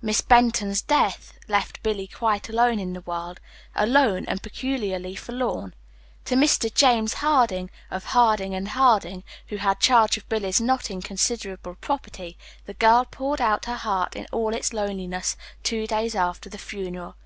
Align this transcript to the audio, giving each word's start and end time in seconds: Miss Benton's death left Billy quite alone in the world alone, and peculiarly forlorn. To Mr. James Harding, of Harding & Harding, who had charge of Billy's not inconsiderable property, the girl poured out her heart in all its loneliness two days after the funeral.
Miss 0.00 0.22
Benton's 0.22 0.80
death 0.80 1.34
left 1.48 1.82
Billy 1.82 2.06
quite 2.06 2.48
alone 2.48 2.80
in 2.80 2.94
the 2.94 3.02
world 3.02 3.40
alone, 3.74 4.24
and 4.26 4.42
peculiarly 4.42 5.14
forlorn. 5.14 5.74
To 6.24 6.34
Mr. 6.34 6.72
James 6.72 7.12
Harding, 7.12 7.70
of 7.90 8.04
Harding 8.04 8.54
& 8.66 8.68
Harding, 8.68 9.22
who 9.48 9.58
had 9.58 9.78
charge 9.78 10.16
of 10.16 10.26
Billy's 10.30 10.62
not 10.62 10.90
inconsiderable 10.90 11.74
property, 11.74 12.38
the 12.64 12.72
girl 12.72 13.04
poured 13.04 13.42
out 13.42 13.66
her 13.66 13.74
heart 13.76 14.16
in 14.16 14.26
all 14.32 14.54
its 14.54 14.72
loneliness 14.72 15.36
two 15.62 15.86
days 15.86 16.14
after 16.14 16.48
the 16.48 16.56
funeral. 16.56 17.16